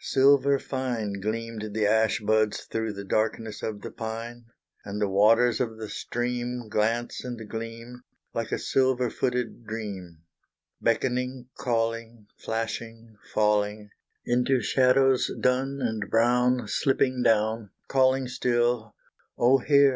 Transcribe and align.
Silver 0.00 0.58
fine 0.58 1.20
Gleamed 1.20 1.72
the 1.74 1.86
ash 1.86 2.18
buds 2.20 2.62
through 2.64 2.94
the 2.94 3.04
darkness 3.04 3.62
of 3.62 3.82
the 3.82 3.90
pine, 3.90 4.46
And 4.82 4.98
the 4.98 5.10
waters 5.10 5.60
of 5.60 5.76
the 5.76 5.90
stream 5.90 6.70
Glance 6.70 7.22
and 7.22 7.46
gleam, 7.50 8.00
Like 8.32 8.50
a 8.50 8.58
silver 8.58 9.10
footed 9.10 9.66
dream 9.66 10.22
Beckoning, 10.80 11.48
calling, 11.58 12.28
Flashing, 12.38 13.18
falling, 13.34 13.90
Into 14.24 14.62
shadows 14.62 15.30
dun 15.38 15.80
and 15.82 16.08
brown 16.08 16.66
Slipping 16.66 17.22
down, 17.22 17.68
Calling 17.86 18.26
still 18.26 18.94
Oh 19.36 19.58
hear! 19.58 19.92